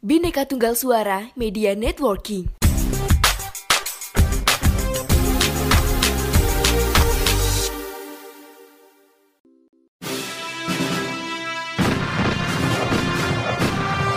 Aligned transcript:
Bineka 0.00 0.48
Tunggal 0.48 0.80
Suara 0.80 1.28
Media 1.36 1.76
Networking. 1.76 2.48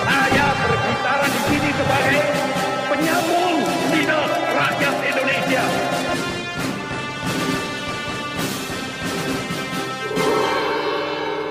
Saya 0.07 0.45
berbicara 0.55 1.27
di 1.27 1.41
sini 1.51 1.69
sebagai 1.75 2.19
penyambung 2.87 3.55
lidah 3.91 4.27
rakyat 4.55 4.95
Indonesia. 5.03 5.63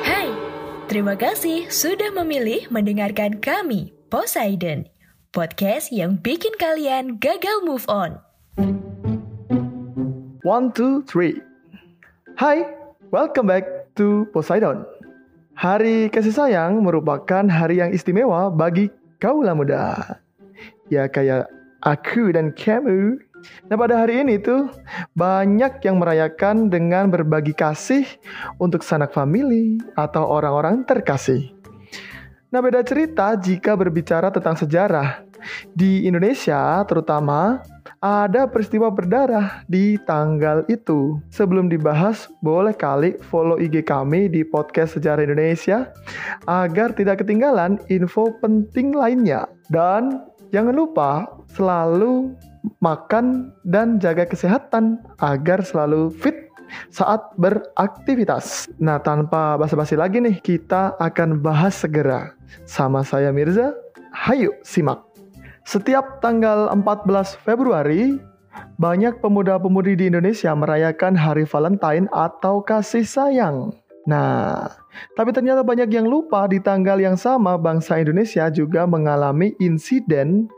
Hai, 0.09 0.29
terima 0.89 1.21
kasih 1.21 1.69
sudah 1.69 2.09
memilih 2.17 2.65
mendengarkan 2.73 3.37
kami, 3.37 3.93
Poseidon, 4.13 4.85
podcast 5.33 5.89
yang 5.89 6.21
bikin 6.21 6.53
kalian 6.61 7.17
gagal 7.17 7.65
move 7.65 7.89
on. 7.89 8.21
One, 10.45 10.69
two, 10.77 11.01
three. 11.09 11.41
Hai, 12.37 12.61
welcome 13.09 13.49
back 13.49 13.65
to 13.97 14.29
Poseidon. 14.37 14.85
Hari 15.57 16.13
kasih 16.13 16.29
sayang 16.29 16.85
merupakan 16.85 17.49
hari 17.49 17.81
yang 17.81 17.97
istimewa 17.97 18.53
bagi 18.53 18.93
kaula 19.17 19.57
muda. 19.57 20.21
Ya 20.93 21.09
kayak 21.09 21.49
aku 21.81 22.37
dan 22.37 22.53
kamu. 22.53 23.17
Nah 23.73 23.81
pada 23.81 23.97
hari 23.97 24.21
ini 24.29 24.37
tuh 24.37 24.69
banyak 25.17 25.81
yang 25.89 25.97
merayakan 25.97 26.69
dengan 26.69 27.09
berbagi 27.09 27.57
kasih 27.57 28.05
untuk 28.61 28.85
sanak 28.85 29.17
famili 29.17 29.81
atau 29.97 30.29
orang-orang 30.29 30.85
terkasih. 30.85 31.62
Nah 32.53 32.61
beda 32.61 32.85
cerita 32.85 33.33
jika 33.33 33.73
berbicara 33.73 34.29
tentang 34.29 34.53
sejarah. 34.61 35.25
Di 35.73 36.05
Indonesia 36.05 36.85
terutama 36.85 37.65
ada 38.05 38.45
peristiwa 38.45 38.93
berdarah 38.93 39.65
di 39.65 39.97
tanggal 40.05 40.61
itu. 40.69 41.17
Sebelum 41.33 41.73
dibahas, 41.73 42.29
boleh 42.45 42.77
kali 42.77 43.17
follow 43.33 43.57
IG 43.57 43.89
kami 43.89 44.29
di 44.29 44.45
podcast 44.45 45.01
Sejarah 45.01 45.25
Indonesia 45.25 45.97
agar 46.45 46.93
tidak 46.93 47.25
ketinggalan 47.25 47.81
info 47.89 48.37
penting 48.45 48.93
lainnya. 48.93 49.49
Dan 49.73 50.21
jangan 50.53 50.77
lupa 50.77 51.25
selalu 51.57 52.37
makan 52.85 53.49
dan 53.65 53.97
jaga 53.97 54.29
kesehatan 54.29 55.01
agar 55.25 55.65
selalu 55.65 56.13
fit 56.13 56.52
saat 56.91 57.33
beraktivitas. 57.37 58.71
Nah, 58.79 59.01
tanpa 59.01 59.57
basa-basi 59.57 59.97
lagi 59.99 60.21
nih, 60.21 60.41
kita 60.41 60.97
akan 60.99 61.41
bahas 61.41 61.77
segera. 61.79 62.35
Sama 62.69 63.03
saya 63.03 63.33
Mirza, 63.33 63.73
hayu 64.13 64.53
simak. 64.63 65.01
Setiap 65.63 66.19
tanggal 66.19 66.69
14 66.75 67.39
Februari, 67.39 68.19
banyak 68.77 69.23
pemuda-pemudi 69.23 69.95
di 69.95 70.05
Indonesia 70.11 70.53
merayakan 70.53 71.15
Hari 71.17 71.47
Valentine 71.49 72.11
atau 72.11 72.61
kasih 72.61 73.07
sayang. 73.07 73.73
Nah, 74.03 74.67
tapi 75.15 75.31
ternyata 75.31 75.63
banyak 75.63 75.87
yang 75.95 76.11
lupa 76.11 76.51
di 76.51 76.59
tanggal 76.59 76.99
yang 76.99 77.15
sama 77.15 77.55
bangsa 77.55 78.03
Indonesia 78.03 78.51
juga 78.51 78.83
mengalami 78.83 79.55
insiden 79.63 80.51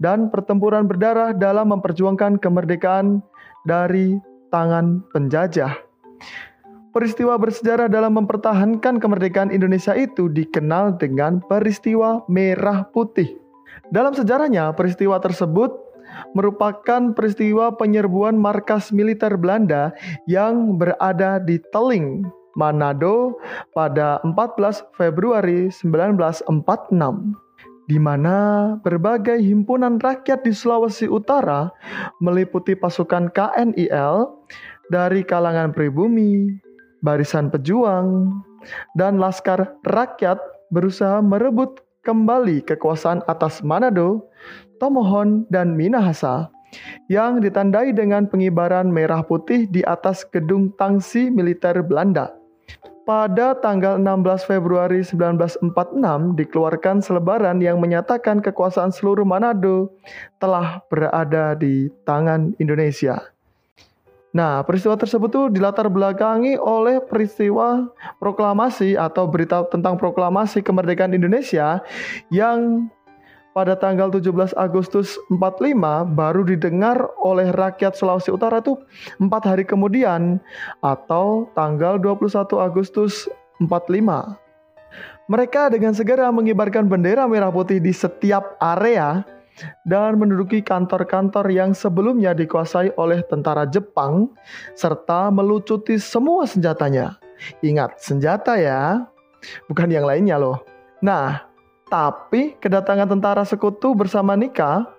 dan 0.00 0.32
pertempuran 0.32 0.88
berdarah 0.88 1.36
dalam 1.36 1.76
memperjuangkan 1.76 2.40
kemerdekaan 2.40 3.20
dari 3.68 4.16
tangan 4.56 5.04
penjajah. 5.12 5.76
Peristiwa 6.96 7.36
bersejarah 7.36 7.92
dalam 7.92 8.16
mempertahankan 8.16 8.96
kemerdekaan 8.96 9.52
Indonesia 9.52 9.92
itu 9.92 10.32
dikenal 10.32 10.96
dengan 10.96 11.44
peristiwa 11.44 12.24
Merah 12.24 12.88
Putih. 12.88 13.36
Dalam 13.92 14.16
sejarahnya, 14.16 14.72
peristiwa 14.72 15.20
tersebut 15.20 15.76
merupakan 16.32 17.12
peristiwa 17.12 17.76
penyerbuan 17.76 18.40
markas 18.40 18.88
militer 18.96 19.36
Belanda 19.36 19.92
yang 20.24 20.80
berada 20.80 21.36
di 21.36 21.60
Teling, 21.68 22.24
Manado 22.56 23.36
pada 23.76 24.24
14 24.24 24.96
Februari 24.96 25.68
1946 25.68 27.45
di 27.86 27.98
mana 28.02 28.74
berbagai 28.82 29.38
himpunan 29.38 30.02
rakyat 30.02 30.42
di 30.42 30.50
Sulawesi 30.50 31.06
Utara 31.06 31.70
meliputi 32.18 32.74
pasukan 32.74 33.30
KNIL 33.30 34.26
dari 34.90 35.22
kalangan 35.22 35.70
pribumi, 35.70 36.50
barisan 37.02 37.50
pejuang, 37.50 38.30
dan 38.98 39.18
laskar 39.22 39.78
rakyat 39.86 40.38
berusaha 40.74 41.22
merebut 41.22 41.82
kembali 42.02 42.62
kekuasaan 42.66 43.22
atas 43.26 43.62
Manado, 43.62 44.30
Tomohon, 44.78 45.46
dan 45.50 45.74
Minahasa 45.74 46.50
yang 47.06 47.38
ditandai 47.38 47.94
dengan 47.94 48.26
pengibaran 48.26 48.90
merah 48.90 49.22
putih 49.22 49.70
di 49.70 49.86
atas 49.86 50.26
gedung 50.28 50.74
tangsi 50.74 51.30
militer 51.30 51.82
Belanda. 51.86 52.34
Pada 53.06 53.54
tanggal 53.54 54.02
16 54.02 54.50
Februari 54.50 54.98
1946 55.06 55.62
dikeluarkan 56.42 56.98
selebaran 56.98 57.62
yang 57.62 57.78
menyatakan 57.78 58.42
kekuasaan 58.42 58.90
seluruh 58.90 59.22
Manado 59.22 59.94
telah 60.42 60.82
berada 60.90 61.54
di 61.54 61.86
tangan 62.02 62.58
Indonesia. 62.58 63.22
Nah, 64.34 64.66
peristiwa 64.66 64.98
tersebut 64.98 65.30
tuh 65.30 65.46
dilatar 65.54 65.86
belakangi 65.86 66.58
oleh 66.58 66.98
peristiwa 66.98 67.86
proklamasi 68.18 68.98
atau 68.98 69.30
berita 69.30 69.62
tentang 69.70 69.94
proklamasi 69.94 70.66
kemerdekaan 70.66 71.14
Indonesia 71.14 71.86
yang 72.34 72.90
pada 73.56 73.72
tanggal 73.72 74.12
17 74.12 74.52
Agustus 74.60 75.16
45 75.32 75.72
baru 76.12 76.44
didengar 76.44 77.08
oleh 77.24 77.48
rakyat 77.56 77.96
Sulawesi 77.96 78.28
Utara 78.28 78.60
itu 78.60 78.76
empat 79.16 79.48
hari 79.48 79.64
kemudian 79.64 80.36
atau 80.84 81.48
tanggal 81.56 81.96
21 81.96 82.52
Agustus 82.60 83.24
45. 83.64 84.36
Mereka 85.32 85.72
dengan 85.72 85.96
segera 85.96 86.28
mengibarkan 86.28 86.84
bendera 86.84 87.24
merah 87.24 87.48
putih 87.48 87.80
di 87.80 87.96
setiap 87.96 88.60
area 88.60 89.24
dan 89.88 90.20
menduduki 90.20 90.60
kantor-kantor 90.60 91.48
yang 91.48 91.72
sebelumnya 91.72 92.36
dikuasai 92.36 92.92
oleh 93.00 93.24
tentara 93.24 93.64
Jepang 93.64 94.28
serta 94.76 95.32
melucuti 95.32 95.96
semua 95.96 96.44
senjatanya. 96.44 97.16
Ingat, 97.64 98.04
senjata 98.04 98.60
ya, 98.60 99.08
bukan 99.64 99.88
yang 99.88 100.04
lainnya 100.04 100.36
loh. 100.36 100.60
Nah, 101.00 101.45
tapi 101.86 102.58
kedatangan 102.58 103.06
tentara 103.06 103.46
sekutu 103.46 103.94
bersama 103.94 104.34
Nika 104.34 104.90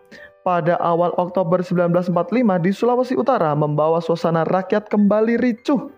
pada 0.47 0.79
awal 0.79 1.11
Oktober 1.19 1.59
1945 1.59 2.63
di 2.63 2.71
Sulawesi 2.71 3.15
Utara 3.19 3.51
membawa 3.51 3.99
suasana 3.99 4.47
rakyat 4.47 4.87
kembali 4.87 5.35
ricuh. 5.35 5.91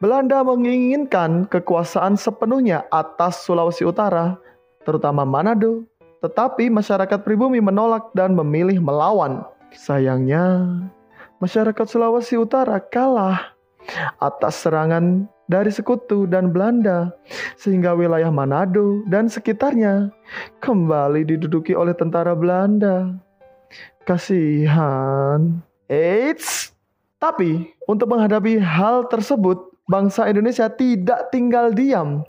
Belanda 0.00 0.40
menginginkan 0.44 1.48
kekuasaan 1.48 2.16
sepenuhnya 2.16 2.84
atas 2.92 3.44
Sulawesi 3.44 3.84
Utara, 3.84 4.36
terutama 4.84 5.24
Manado, 5.28 5.84
tetapi 6.24 6.68
masyarakat 6.72 7.20
pribumi 7.24 7.60
menolak 7.60 8.12
dan 8.16 8.36
memilih 8.36 8.80
melawan. 8.80 9.44
Sayangnya, 9.72 10.68
masyarakat 11.40 11.86
Sulawesi 11.88 12.40
Utara 12.40 12.80
kalah 12.80 13.56
atas 14.20 14.64
serangan 14.64 15.28
dari 15.50 15.74
sekutu 15.74 16.30
dan 16.30 16.54
Belanda, 16.54 17.10
sehingga 17.58 17.92
wilayah 17.98 18.30
Manado 18.30 19.02
dan 19.10 19.26
sekitarnya 19.26 20.14
kembali 20.62 21.26
diduduki 21.26 21.74
oleh 21.74 21.92
tentara 21.92 22.38
Belanda. 22.38 23.18
Kasihan. 24.06 25.62
Eits, 25.90 26.70
tapi 27.18 27.74
untuk 27.90 28.14
menghadapi 28.14 28.62
hal 28.62 29.10
tersebut, 29.10 29.58
bangsa 29.90 30.30
Indonesia 30.30 30.70
tidak 30.70 31.34
tinggal 31.34 31.74
diam, 31.74 32.22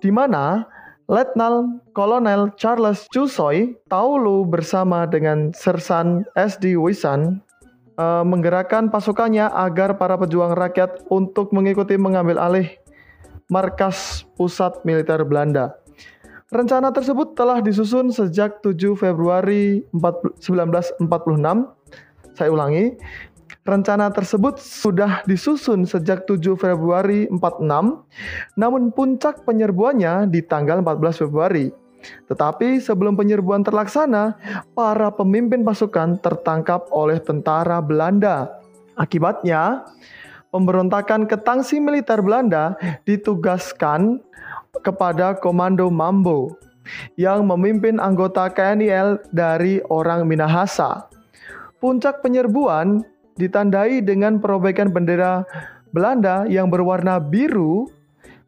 di 0.00 0.08
mana 0.08 0.64
Letnan 1.12 1.84
Kolonel 1.92 2.56
Charles 2.56 3.04
Chusoy 3.12 3.76
Taulu 3.92 4.48
bersama 4.48 5.04
dengan 5.04 5.52
Sersan 5.52 6.24
SD 6.32 6.80
Wisan 6.80 7.44
uh, 7.96 8.24
menggerakkan 8.24 8.88
pasukannya 8.88 9.48
agar 9.48 9.96
para 10.00 10.16
pejuang 10.16 10.52
rakyat 10.56 11.04
untuk 11.12 11.52
mengikuti 11.56 11.96
mengambil 11.96 12.40
alih 12.40 12.68
markas 13.52 14.24
pusat 14.38 14.80
militer 14.86 15.20
Belanda. 15.28 15.76
Rencana 16.52 16.92
tersebut 16.92 17.32
telah 17.32 17.64
disusun 17.64 18.12
sejak 18.12 18.60
7 18.60 18.92
Februari 18.92 19.80
1946. 19.96 21.00
Saya 22.36 22.48
ulangi, 22.52 22.92
rencana 23.64 24.12
tersebut 24.12 24.60
sudah 24.60 25.24
disusun 25.24 25.88
sejak 25.88 26.28
7 26.28 26.56
Februari 26.60 27.24
46, 27.32 27.64
namun 28.60 28.92
puncak 28.92 29.48
penyerbuannya 29.48 30.28
di 30.28 30.44
tanggal 30.44 30.84
14 30.84 31.24
Februari. 31.24 31.72
Tetapi 32.26 32.82
sebelum 32.82 33.14
penyerbuan 33.14 33.62
terlaksana, 33.62 34.36
para 34.74 35.08
pemimpin 35.14 35.62
pasukan 35.62 36.18
tertangkap 36.18 36.90
oleh 36.90 37.22
tentara 37.22 37.78
Belanda. 37.78 38.60
Akibatnya, 38.98 39.86
pemberontakan 40.52 41.24
ke 41.24 41.40
tangsi 41.40 41.80
militer 41.80 42.20
Belanda 42.20 42.76
ditugaskan 43.08 44.20
kepada 44.84 45.36
Komando 45.40 45.88
Mambo 45.88 46.56
yang 47.16 47.46
memimpin 47.46 48.02
anggota 48.02 48.50
KNIL 48.50 49.22
dari 49.32 49.80
orang 49.88 50.26
Minahasa. 50.26 51.08
Puncak 51.78 52.22
penyerbuan 52.22 53.02
ditandai 53.40 54.04
dengan 54.04 54.38
perobekan 54.38 54.92
bendera 54.92 55.42
Belanda 55.90 56.44
yang 56.48 56.68
berwarna 56.68 57.18
biru 57.18 57.88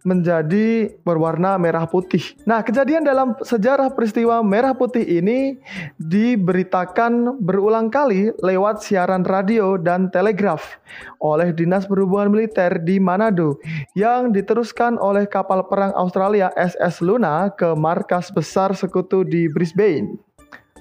menjadi 0.05 0.93
berwarna 1.03 1.57
merah 1.57 1.89
putih. 1.89 2.37
Nah, 2.45 2.61
kejadian 2.61 3.09
dalam 3.09 3.33
sejarah 3.41 3.89
peristiwa 3.97 4.45
merah 4.45 4.77
putih 4.77 5.01
ini 5.01 5.57
diberitakan 5.97 7.41
berulang 7.41 7.89
kali 7.89 8.31
lewat 8.45 8.85
siaran 8.85 9.25
radio 9.25 9.81
dan 9.81 10.13
telegraf 10.13 10.79
oleh 11.25 11.57
Dinas 11.57 11.89
Perhubungan 11.89 12.29
Militer 12.29 12.85
di 12.85 13.01
Manado 13.01 13.57
yang 13.97 14.31
diteruskan 14.31 15.01
oleh 15.01 15.25
kapal 15.25 15.65
perang 15.67 15.97
Australia 15.97 16.53
SS 16.55 17.01
Luna 17.01 17.49
ke 17.57 17.73
markas 17.73 18.29
besar 18.29 18.77
sekutu 18.77 19.25
di 19.25 19.49
Brisbane. 19.49 20.21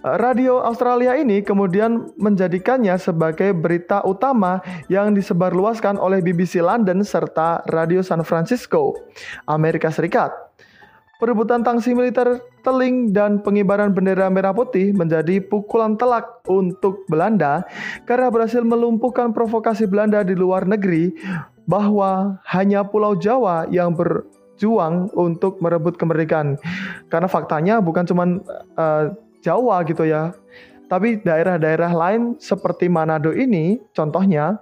Radio 0.04 0.60
Australia 0.60 1.16
ini 1.16 1.40
kemudian 1.40 2.12
menjadikannya 2.20 3.00
sebagai 3.00 3.56
berita 3.56 4.04
utama 4.04 4.60
yang 4.92 5.16
disebarluaskan 5.16 5.96
oleh 5.96 6.20
BBC 6.20 6.60
London 6.60 7.08
serta 7.08 7.64
Radio 7.72 8.04
San 8.04 8.20
Francisco, 8.28 9.00
Amerika 9.48 9.88
Serikat. 9.96 10.36
Perebutan 11.24 11.64
tangsi 11.64 11.96
militer 11.96 12.44
teling 12.68 13.16
dan 13.16 13.40
pengibaran 13.40 13.96
bendera 13.96 14.28
merah 14.28 14.52
putih 14.52 14.92
menjadi 14.92 15.40
pukulan 15.40 15.96
telak 15.96 16.44
untuk 16.52 17.08
Belanda 17.08 17.64
karena 18.04 18.28
berhasil 18.28 18.60
melumpuhkan 18.60 19.32
provokasi 19.32 19.88
Belanda 19.88 20.20
di 20.28 20.36
luar 20.36 20.68
negeri 20.68 21.16
bahwa 21.64 22.44
hanya 22.52 22.84
Pulau 22.84 23.16
Jawa 23.16 23.72
yang 23.72 23.96
berjuang 23.96 25.16
untuk 25.16 25.64
merebut 25.64 25.96
kemerdekaan. 25.96 26.60
Karena 27.08 27.32
faktanya 27.32 27.80
bukan 27.80 28.04
cuma 28.04 28.44
uh, 28.76 29.16
Jawa 29.44 29.84
gitu 29.84 30.08
ya. 30.08 30.32
Tapi 30.88 31.20
daerah-daerah 31.26 31.90
lain 31.90 32.38
seperti 32.38 32.86
Manado 32.88 33.34
ini 33.34 33.82
contohnya 33.98 34.62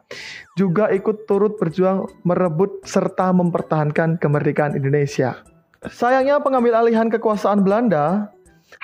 juga 0.55 0.87
ikut 0.89 1.27
turut 1.27 1.59
berjuang 1.59 2.07
merebut 2.25 2.81
serta 2.87 3.35
mempertahankan 3.35 4.15
kemerdekaan 4.17 4.77
Indonesia. 4.77 5.43
Sayangnya 5.81 6.39
pengambil 6.39 6.77
alihan 6.77 7.09
kekuasaan 7.09 7.65
Belanda 7.65 8.29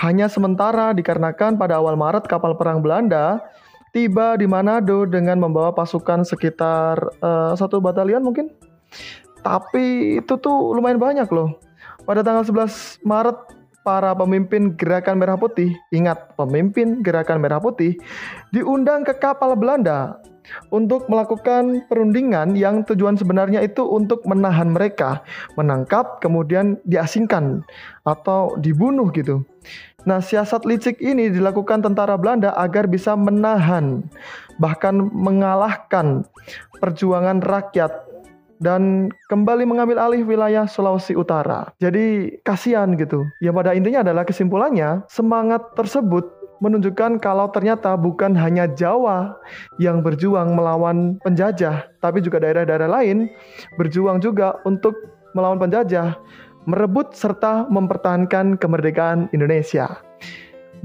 hanya 0.02 0.28
sementara 0.28 0.92
dikarenakan 0.92 1.56
pada 1.56 1.80
awal 1.80 1.96
Maret 1.96 2.28
kapal 2.28 2.58
perang 2.60 2.84
Belanda 2.84 3.40
tiba 3.96 4.36
di 4.36 4.44
Manado 4.50 5.08
dengan 5.08 5.40
membawa 5.40 5.72
pasukan 5.72 6.28
sekitar 6.28 7.00
uh, 7.24 7.56
satu 7.56 7.80
batalion 7.80 8.26
mungkin. 8.26 8.52
Tapi 9.40 10.20
itu 10.20 10.34
tuh 10.36 10.76
lumayan 10.76 11.00
banyak 11.00 11.30
loh. 11.32 11.56
Pada 12.04 12.26
tanggal 12.26 12.44
11 12.44 13.08
Maret 13.08 13.57
para 13.88 14.12
pemimpin 14.12 14.76
Gerakan 14.76 15.16
Merah 15.16 15.40
Putih, 15.40 15.72
ingat 15.96 16.36
pemimpin 16.36 17.00
Gerakan 17.00 17.40
Merah 17.40 17.64
Putih, 17.64 17.96
diundang 18.52 19.08
ke 19.08 19.16
kapal 19.16 19.56
Belanda 19.56 20.20
untuk 20.76 21.08
melakukan 21.08 21.88
perundingan 21.88 22.52
yang 22.60 22.84
tujuan 22.84 23.16
sebenarnya 23.16 23.64
itu 23.64 23.88
untuk 23.88 24.28
menahan 24.28 24.76
mereka, 24.76 25.24
menangkap 25.56 26.20
kemudian 26.20 26.76
diasingkan 26.84 27.64
atau 28.04 28.60
dibunuh 28.60 29.08
gitu. 29.16 29.48
Nah, 30.04 30.20
siasat 30.20 30.68
licik 30.68 31.00
ini 31.00 31.32
dilakukan 31.32 31.84
tentara 31.84 32.20
Belanda 32.20 32.56
agar 32.60 32.92
bisa 32.92 33.16
menahan 33.16 34.04
bahkan 34.56 34.96
mengalahkan 35.12 36.24
perjuangan 36.80 37.44
rakyat 37.44 38.07
dan 38.58 39.14
kembali 39.30 39.66
mengambil 39.66 40.02
alih 40.02 40.26
wilayah 40.26 40.66
Sulawesi 40.66 41.14
Utara. 41.14 41.70
Jadi 41.78 42.38
kasihan 42.42 42.94
gitu. 42.98 43.26
Ya 43.42 43.54
pada 43.54 43.74
intinya 43.78 44.02
adalah 44.02 44.26
kesimpulannya 44.26 45.06
semangat 45.10 45.62
tersebut 45.78 46.26
menunjukkan 46.58 47.22
kalau 47.22 47.50
ternyata 47.54 47.94
bukan 47.94 48.34
hanya 48.34 48.66
Jawa 48.66 49.38
yang 49.78 50.02
berjuang 50.02 50.58
melawan 50.58 51.22
penjajah, 51.22 51.86
tapi 52.02 52.22
juga 52.22 52.42
daerah-daerah 52.42 52.90
lain 52.90 53.30
berjuang 53.78 54.18
juga 54.18 54.58
untuk 54.66 54.98
melawan 55.38 55.62
penjajah, 55.62 56.18
merebut 56.66 57.14
serta 57.14 57.70
mempertahankan 57.70 58.58
kemerdekaan 58.58 59.30
Indonesia. 59.38 60.02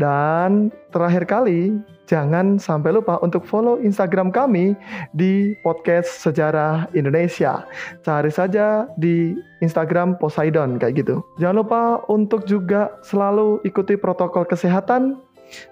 Dan 0.01 0.73
terakhir 0.93 1.29
kali, 1.29 1.77
jangan 2.09 2.57
sampai 2.57 2.97
lupa 2.97 3.21
untuk 3.21 3.45
follow 3.45 3.81
Instagram 3.81 4.33
kami 4.33 4.73
di 5.13 5.53
podcast 5.61 6.09
Sejarah 6.21 6.89
Indonesia. 6.97 7.65
Cari 8.05 8.33
saja 8.33 8.89
di 8.97 9.37
Instagram 9.61 10.17
Poseidon 10.17 10.81
kayak 10.81 11.05
gitu. 11.05 11.21
Jangan 11.37 11.57
lupa 11.61 11.83
untuk 12.09 12.49
juga 12.49 12.93
selalu 13.05 13.61
ikuti 13.69 13.97
protokol 13.97 14.49
kesehatan. 14.49 15.21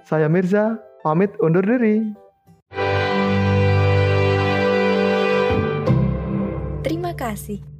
Saya 0.04 0.28
Mirza, 0.28 0.76
pamit 1.00 1.32
undur 1.40 1.64
diri. 1.64 2.04
Terima 6.84 7.16
kasih. 7.16 7.79